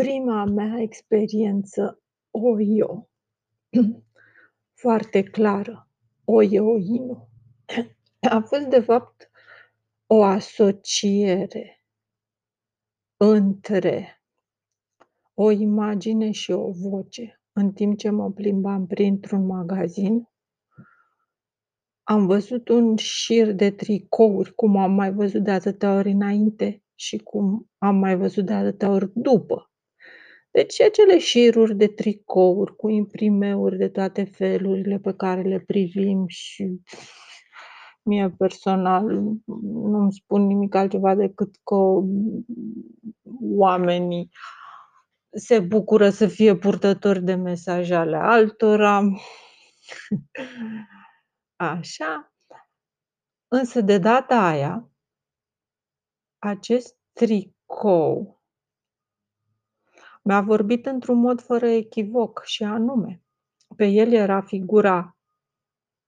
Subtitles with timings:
[0.00, 3.08] Prima mea experiență OIO,
[4.82, 5.88] foarte clară,
[6.24, 7.28] OIO-INO,
[8.36, 9.30] a fost de fapt
[10.06, 11.84] o asociere
[13.16, 14.22] între
[15.34, 17.40] o imagine și o voce.
[17.52, 20.28] În timp ce mă plimbam printr-un magazin
[22.02, 27.18] am văzut un șir de tricouri, cum am mai văzut de atâtea ori înainte și
[27.18, 29.68] cum am mai văzut de atâtea ori după.
[30.54, 36.80] Deci acele șiruri de tricouri cu imprimeuri de toate felurile pe care le privim și
[38.02, 39.04] mie personal
[39.62, 41.74] nu-mi spun nimic altceva decât că
[43.40, 44.30] oamenii
[45.30, 49.00] se bucură să fie purtători de mesaje ale altora.
[51.72, 52.32] Așa.
[53.48, 54.90] Însă de data aia,
[56.38, 58.42] acest tricou
[60.24, 63.22] mi-a vorbit într-un mod fără echivoc și anume,
[63.76, 65.16] pe el era figura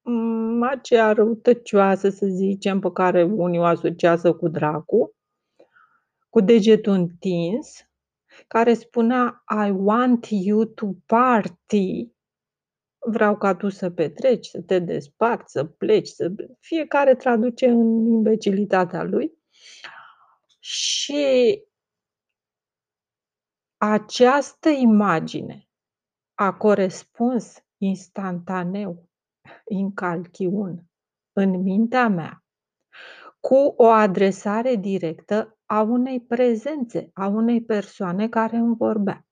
[0.00, 5.14] mm, aceea răutăcioasă, să zicem, pe care unii o asociază cu dracu,
[6.28, 7.84] cu degetul întins,
[8.48, 12.12] care spunea I want you to party
[13.06, 16.32] vreau ca tu să petreci, să te desparți, să pleci, să...
[16.60, 19.32] fiecare traduce în imbecilitatea lui.
[20.58, 21.62] Și
[23.82, 25.68] această imagine
[26.34, 29.08] a corespuns instantaneu,
[29.64, 30.84] în calchiun,
[31.32, 32.44] în mintea mea,
[33.40, 39.26] cu o adresare directă a unei prezențe, a unei persoane care îmi vorbea.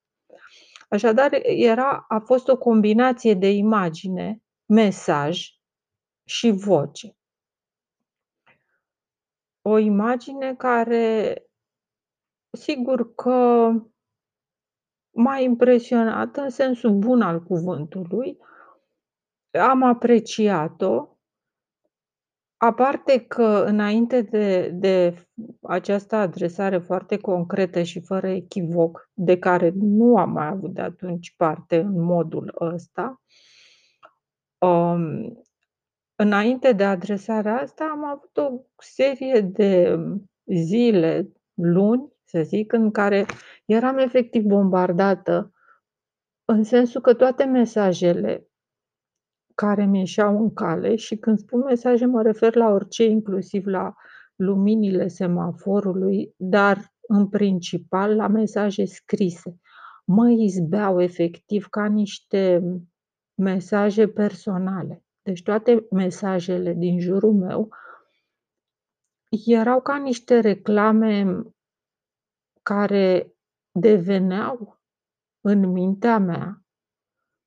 [0.89, 5.49] Așadar, era, a fost o combinație de imagine, mesaj
[6.25, 7.17] și voce.
[9.63, 11.37] O imagine care,
[12.59, 13.71] sigur că
[15.19, 18.39] m-a impresionat în sensul bun al cuvântului,
[19.51, 21.09] am apreciat-o.
[22.57, 25.15] Aparte că înainte de de
[25.63, 31.35] această adresare foarte concretă și fără echivoc, de care nu am mai avut de atunci
[31.37, 33.23] parte în modul ăsta,
[34.59, 35.43] um,
[36.15, 39.99] înainte de adresarea asta am avut o serie de
[40.47, 43.27] zile, luni, să zic, în care
[43.65, 45.53] eram efectiv bombardată,
[46.45, 48.49] în sensul că toate mesajele
[49.55, 53.95] care mi ieșeau în cale și când spun mesaje mă refer la orice, inclusiv la
[54.37, 59.61] luminile semaforului, dar în principal la mesaje scrise.
[60.05, 62.63] Mă izbeau efectiv ca niște
[63.35, 65.05] mesaje personale.
[65.23, 67.69] Deci toate mesajele din jurul meu
[69.47, 71.43] erau ca niște reclame
[72.69, 73.35] care
[73.71, 74.81] deveneau
[75.41, 76.63] în mintea mea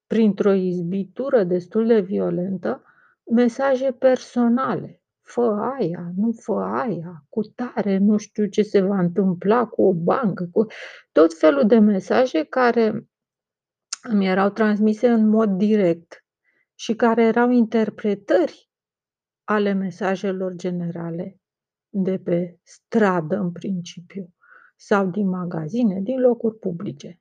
[0.07, 2.83] printr-o izbitură destul de violentă,
[3.31, 5.03] mesaje personale.
[5.21, 9.93] Fă aia, nu fă aia, cu tare, nu știu ce se va întâmpla cu o
[9.93, 10.65] bancă, cu
[11.11, 13.07] tot felul de mesaje care
[14.13, 16.25] mi erau transmise în mod direct
[16.75, 18.69] și care erau interpretări
[19.43, 21.39] ale mesajelor generale
[21.89, 24.33] de pe stradă în principiu
[24.87, 27.20] sau din magazine, din locuri publice.